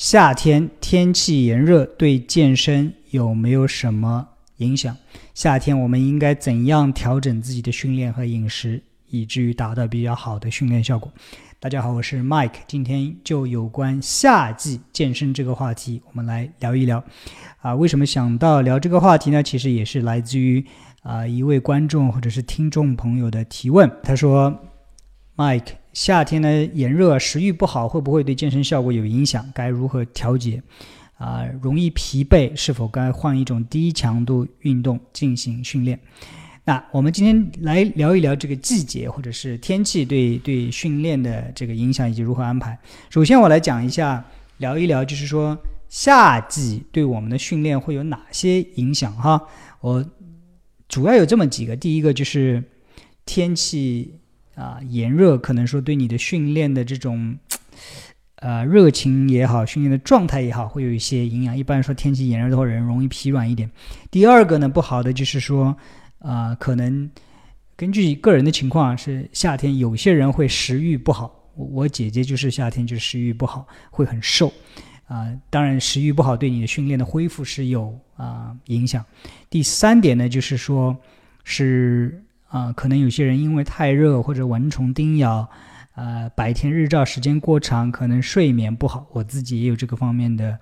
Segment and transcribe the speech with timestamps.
[0.00, 4.26] 夏天天气炎热对健身有没有什么
[4.56, 4.96] 影响？
[5.34, 11.12] 夏天我们应该怎样调整自己的训练和饮食，以至于达到比较好的训练效果？
[11.58, 17.04] 大家好，我是 Mike，今天就有关夏季健身这个话题，我们来聊一聊。
[17.58, 19.42] 啊，为什么想到聊这个话题呢？
[19.42, 20.64] 其实也是来自于
[21.02, 23.90] 啊一位观众或者是听众朋友的提问。
[24.02, 24.62] 他说
[25.36, 29.44] ：“Mike。”夏天呢，炎热，食欲不好，会不会对健身效果有影响？
[29.52, 30.62] 该如何调节？
[31.16, 35.98] 啊，容易疲惫，是否该换一种低强度运动进行训练？
[36.64, 42.78] 那我们今天来聊一聊这个季节或者是天气对对训练的这个影响以及如何安排。
[43.10, 44.24] 首先，我来讲一下，
[44.58, 49.12] 聊一聊，就是说夏季对我们的训练会有哪些影响？
[49.16, 49.42] 哈，
[49.80, 50.04] 我
[50.88, 52.62] 主要有这么几个，第一个就是
[53.26, 54.14] 天气。
[54.54, 57.38] 啊，炎热可能说对你的训练的这种，
[58.36, 61.56] 呃，热情也好，训练的状态也好，会有一些影响。
[61.56, 63.70] 一般说天气炎热的话，人容易疲软一点。
[64.10, 65.74] 第二个呢，不好的就是说，
[66.18, 67.10] 啊，可能
[67.76, 71.34] 根据个人的情况是夏天有些人会食欲不好。
[71.54, 74.52] 我姐姐就是夏天就食欲不好，会很瘦。
[75.06, 79.04] 啊，当然食欲不好对你的训练的恢复是有啊影响。
[79.48, 80.96] 第三点呢，就是说
[81.44, 82.22] 是。
[82.50, 85.48] 啊，可能有些人因为太热或者蚊虫叮咬，
[85.94, 89.06] 呃，白天日照时间过长，可能睡眠不好。
[89.12, 90.58] 我自己也有这个方面的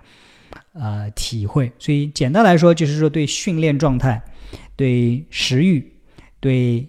[0.73, 1.71] 呃体会。
[1.79, 4.21] 所以简单来说，就是说对训练状态、
[4.75, 5.91] 对食欲、
[6.39, 6.87] 对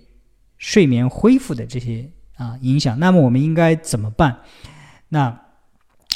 [0.59, 2.06] 睡眠恢复的这些
[2.37, 2.98] 啊影响。
[2.98, 4.41] 那么我们应该怎么办？
[5.09, 5.41] 那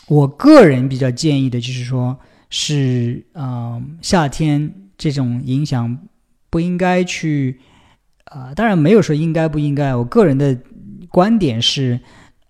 [0.09, 2.19] 我个人比较建议的就是说，
[2.51, 6.07] 是嗯，夏天这种影响
[6.51, 7.59] 不应该去。
[8.35, 9.95] 啊，当然没有说应该不应该。
[9.95, 10.59] 我个人的
[11.09, 12.01] 观点是，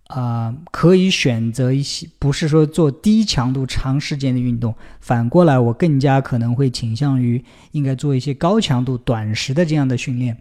[0.07, 4.75] 啊，可以选择一些，不是说做低强度长时间的运动。
[5.01, 10.37] 反过来，我更加可能会倾向于应该做一些高强度短时的这样的训练，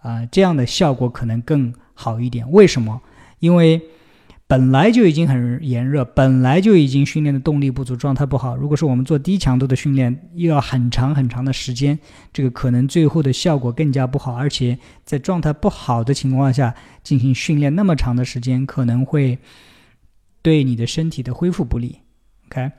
[0.00, 2.50] 啊，这样的效果可能更好一点。
[2.50, 3.00] 为什么？
[3.38, 3.80] 因为。
[4.48, 8.56] 本来就已经很炎热，本来就已经训练的动力不足，状态不好。
[8.56, 11.98] 如果是我们做低强度的训练，又要很长很长的时间，
[12.32, 14.34] 这个可能最后的效果更加不好。
[14.34, 19.38] 而且在状态不好的情况下进行训练那么长的时间，可能会
[20.40, 21.98] 对你的身体的恢复不利。
[22.46, 22.70] OK，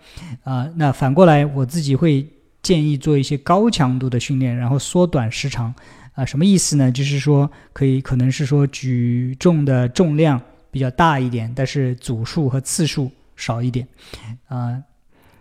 [0.44, 2.28] 啊，那反过来我自己会
[2.64, 5.76] 建议做一些高强度的训练，然后缩短时长。
[6.16, 6.92] 啊，什么意思呢？
[6.92, 10.42] 就是说可以可能是说举重的重量。
[10.72, 13.88] 比较大一点，但是组数和次数少一点，
[14.48, 14.82] 啊，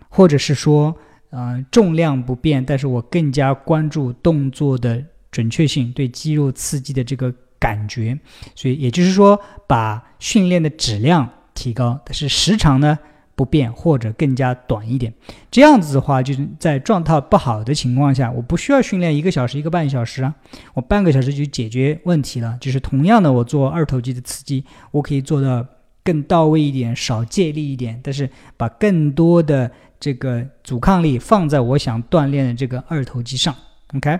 [0.09, 0.95] 或者是说，
[1.29, 8.17] 呃，重量不变，但是我更加关注动作的准确性，对肌肉刺激的这个感觉，
[8.55, 12.97] 所以也就是说，把训练的质量提高，但是时长呢？
[13.39, 15.13] 不变或者更加短一点，
[15.49, 20.35] 这样子的话，就是在状态不好的情况下，我不需要训练一个小时、一个半小时啊，
[20.73, 22.57] 我半个小时就解决问题了。
[22.59, 25.65] 就是同样的，我做二头肌的刺激，我可以做的
[26.03, 33.55] 更到位一点，少借力一点，但是把更多的这个阻抗力放在我想锻炼的这个二头肌上。
[33.95, 34.19] OK，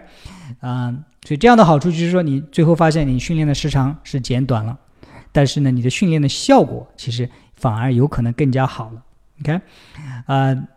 [0.61, 4.79] 啊，所以这样的好处就是说，你最后发现你训练的时长是减短了，
[5.33, 9.03] 但是呢，你的训练的效果其实反而有可能更加好了。
[9.41, 9.61] OK，
[10.25, 10.67] 呃，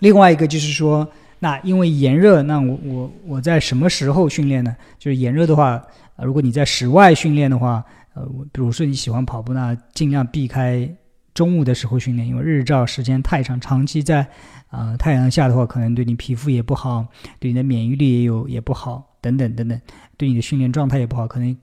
[0.00, 4.76] 另外一个就是说，那因为炎热，那我我我在什么时候训练呢？
[4.98, 5.82] 就是炎热的话，
[6.18, 7.84] 如果你在室外训练的话，
[8.14, 10.88] 呃，比如说你喜欢跑步，那尽量避开
[11.32, 14.26] 中午的时候训练，因为日照时间太长，长期在
[14.68, 17.06] 啊太阳下的话，可能对你皮肤也不好，
[17.38, 19.80] 对你的免疫力也有也不好，等等等等，
[20.16, 21.56] 对你的训练状态也不好，可能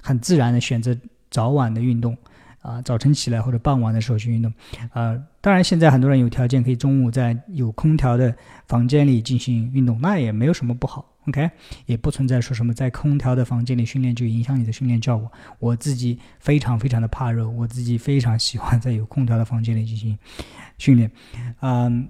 [0.00, 0.96] 很自然的选择
[1.30, 2.16] 早晚的运动。
[2.64, 4.50] 啊，早晨起来或者傍晚的时候去运动，
[4.94, 8.34] 啊，当然现在很多人有条件可以中午在有空调的
[8.66, 11.50] 房间里进行运动，那也没有什么不好，OK，
[11.84, 15.30] 也不存在说什么在空调的房间里训练就影响你的训练效果。
[15.58, 20.18] 我自己非常非常的怕热，我自己非常喜欢在有空调的房间里进行
[20.78, 21.10] 训练。
[21.60, 22.08] 嗯，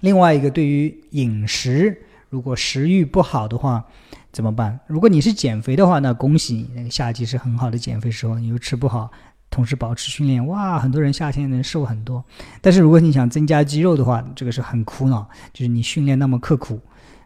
[0.00, 1.94] 另外一个对于饮食，
[2.30, 3.84] 如果食欲不好的话
[4.32, 4.80] 怎么办？
[4.86, 9.10] 如果你是减肥的话，那恭喜你，那个夏季是很好的减肥时候，你又吃不好。
[9.52, 12.24] 同时保持训练，哇，很多人夏天能瘦很多。
[12.62, 16.80] 但是如果你想增加肌肉的话，这个是很苦恼，就是你训练那么刻苦，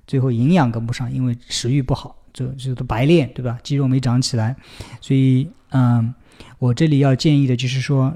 [0.08, 3.56] 最后营养跟不上，因为食欲不好，就就都白练，对吧？
[3.62, 4.56] 肌肉没长起来。
[5.00, 6.12] 所以，嗯，
[6.58, 8.12] 我这里要建议的就是说，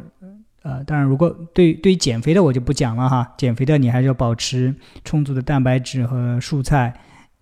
[0.62, 4.74] 呃，当然，如果对对于减肥的我就不讲了哈，减肥的你还是要保持
[5.04, 6.92] 充足的蛋白质和蔬菜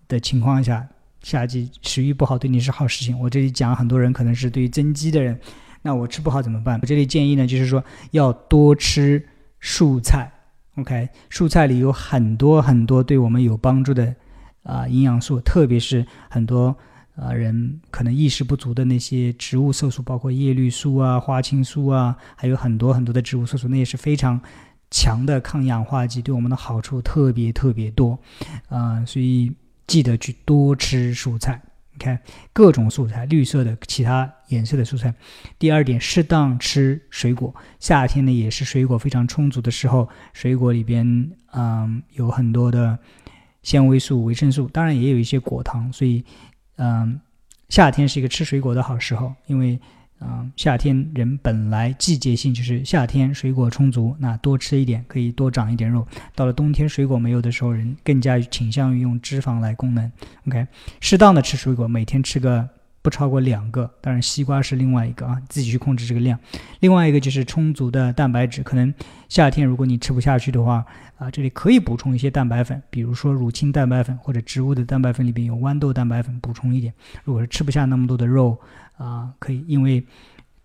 [0.07, 0.87] 的情况下，
[1.23, 3.19] 夏季食欲不好对你是好事情。
[3.19, 5.39] 我这里讲很多人可能是对于增肌的人。
[5.81, 6.79] 那我吃不好怎么办？
[6.81, 9.25] 我这里建议呢，就是说要多吃
[9.61, 10.31] 蔬菜
[10.75, 14.15] OK，蔬菜里有很多很多对我们有帮助的
[14.63, 16.75] 啊营养素，特别是很多
[17.15, 24.39] 啊人可能意识不足的那些植物色素，包括叶绿素啊、花青素啊，还有很多很多的植物色素，那也是非常
[24.89, 28.17] 强的抗氧化剂，对我们的好处特别特别多
[28.69, 29.51] 啊，所以
[29.85, 31.61] 记得去多吃蔬菜。
[31.99, 32.19] 看
[32.51, 35.13] 各种素材，绿色的、其他颜色的素材。
[35.59, 37.53] 第二点，适当吃水果。
[37.79, 40.09] 夏天呢，也是水果非常充足的时候。
[40.33, 42.97] 水果里边，嗯，有很多的
[43.61, 45.93] 纤维素、维生素，当然也有一些果糖。
[45.93, 46.25] 所以，
[46.77, 47.21] 嗯，
[47.67, 49.79] 夏天是一个吃水果的好时候，因为。
[50.19, 56.05] 啊，夏天人本来季节性就是夏天水果充足，那多吃一点可以多长一点肉。
[56.35, 60.11] 到了冬天水果没有的时候，人更加倾向于用脂肪来供能。
[60.47, 60.67] OK，
[60.99, 62.67] 适当的吃水果，每天吃个
[63.01, 63.89] 不超过两个。
[64.01, 66.37] 当然西瓜是另外一个啊，自己去控制这个量。
[66.79, 68.93] 另外一个就是充足的蛋白质，可能
[69.27, 70.85] 夏天如果你吃不下去的话，
[71.17, 76.93] 啊，这里可以补充一些蛋白粉，比如说乳清蛋白粉或者植物的蛋白粉里边有豌豆蛋白粉，补充一点。
[77.23, 78.59] 如果是吃不下那么多的肉。
[78.99, 80.05] 啊，可以，因为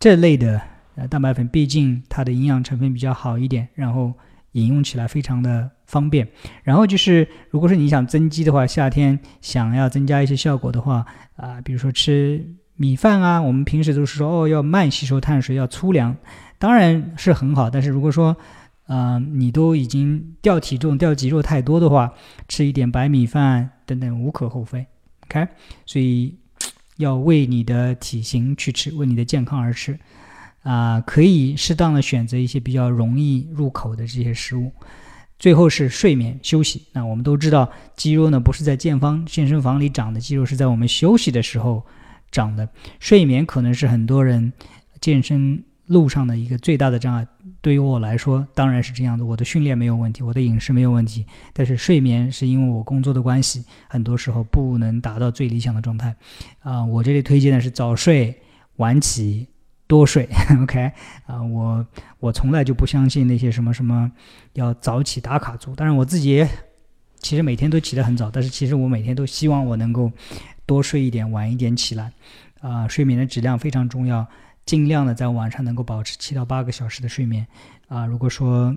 [0.01, 0.61] 这类的
[0.97, 4.13] 呃蛋白粉，毕竟它的营养成分比较好一点，然后
[4.55, 6.27] 饮用起来非常的方便。
[6.65, 11.07] 然后就是，如果说你想增肌的话，夏天想要增加一些效果的话，
[11.37, 16.17] 啊，比如说吃米饭啊，我们平时都是说哦要慢吸收碳水，要粗粮，
[16.59, 17.71] 当然是很好。
[17.71, 18.37] 但是如果说，
[18.89, 22.13] 嗯，你都已经掉体重、掉肌肉太多的话，
[22.49, 24.85] 吃一点白米饭等等无可厚非。
[25.29, 25.47] OK，
[25.87, 26.37] 所以。
[26.99, 29.99] 要为你的体型去吃，为你的健康而吃，
[30.65, 34.73] 啊，可以适当的选择一些比较容易入口的这些食物。
[35.39, 36.83] 最后是睡眠休息。
[36.93, 41.87] 那我们都知道，肌肉呢不是在健方健身房里长的，肌肉是在我们休息的时候
[42.33, 42.69] 长的。
[42.99, 44.53] 睡眠可能是很多人
[45.01, 45.63] 健身。
[45.89, 47.27] 路上的一个最大的障碍，
[47.61, 49.27] 对于我来说当然是这样的。
[49.27, 56.17] 我的训练没有问题，我的饮食没有问题，但是睡眠是因为我工作的关系，很多时候不能达到最理想的状态。
[56.61, 58.35] 啊，我这里推荐的是早睡
[58.77, 59.47] 晚起
[59.95, 60.29] 多睡。
[60.61, 60.91] OK，
[61.27, 61.87] 啊，我
[62.19, 64.11] 我从来就不相信那些什么什么
[64.55, 65.73] 要早起打卡族。
[65.77, 66.45] 当然我自己
[67.21, 70.11] 其实每天都起得很早，但是其实我每天都希望我能够
[70.67, 72.11] 多睡一点，晚一点起来。
[72.61, 74.27] 啊，睡眠的质量非常重要。
[74.67, 77.47] 尽量的在晚上能够保持七到八个小时的睡眠，
[77.87, 78.75] 啊，如果说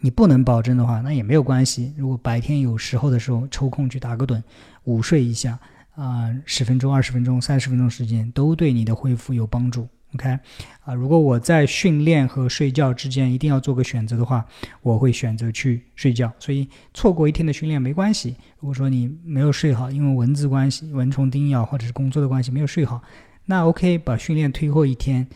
[0.00, 1.92] 你不能保证的话，那也没有关系。
[1.96, 4.42] 如果白天有时候的时候抽空去打个盹，
[4.84, 5.58] 午睡一下，
[5.94, 9.86] 啊，十分钟、二十分钟、三十分钟时间都对你的恢复有帮助。
[10.16, 10.38] OK，
[10.80, 14.44] 啊，如果我在训练和睡觉之间一定要做个选择的话，
[14.80, 16.32] 我会选择去睡觉。
[16.38, 18.34] 所以错过一天的训练没关系。
[18.58, 23.02] 如果说你没有睡好，因为蚊子关系、蚊虫叮咬或者是工作的关系没有睡好。
[23.44, 25.28] 那 OK，把训练推后一天，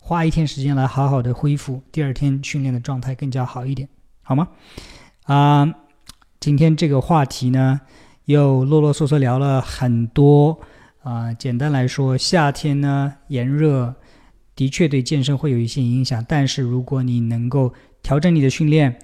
[0.00, 3.88] 花一天时间来好好的恢复，第二天训练的状态更加好一点，
[4.22, 4.48] 好吗？
[5.24, 5.74] 啊，
[6.38, 7.80] 今天这个话题呢，
[8.26, 10.60] 又啰啰嗦嗦聊了很多
[11.02, 11.34] 啊。
[11.34, 13.94] 简单来说，夏天呢炎热，
[14.60, 17.72] 的确对健身会有一些影响，但是如果你能够
[18.02, 18.98] 调整你的训练，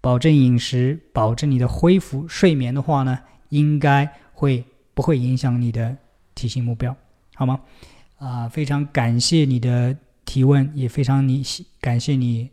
[0.00, 3.18] 保证饮食，保证你的恢复、睡眠的话呢，
[3.50, 4.64] 应该会
[4.94, 5.94] 不会影响你的
[6.34, 6.96] 体型目标，
[7.34, 7.60] 好吗？
[8.16, 9.94] 啊，非常感谢你的
[10.24, 11.42] 提问，也非常你
[11.78, 12.48] 感谢你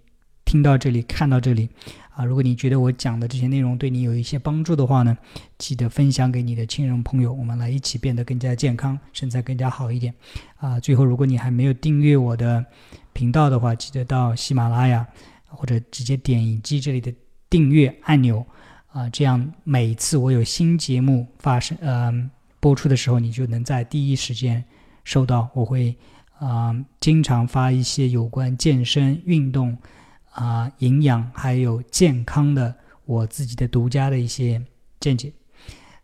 [0.50, 1.70] 听到这里看到这里
[2.10, 2.26] 啊！
[2.26, 5.16] 如果你觉得我讲的这些内容对你有一些帮助的话呢，
[5.60, 10.12] 记得分享给你的亲人朋友，我们来一起变得更加健康，身材更加好一点
[10.58, 10.80] 啊！
[10.80, 12.66] 最后，如果你还没有订阅我的
[13.14, 15.06] 频道的话，记得到喜马拉雅
[15.46, 17.14] 或者直接点击这里的
[17.48, 18.44] 订阅按钮
[18.92, 22.12] 啊，这样每次我有新节目发生呃
[22.60, 24.66] 播出的时候，你就能在第一时间。
[25.04, 25.96] 收到，我会
[26.40, 29.78] 啊经常发一些有关健身、运动
[30.32, 34.62] 啊、营养还有健康的我自己的独家的一些
[35.00, 35.34] 见解。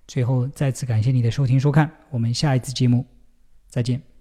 [0.07, 3.05] 最后再次感谢你的收听收看，我们下一次节目
[3.67, 4.14] 再见。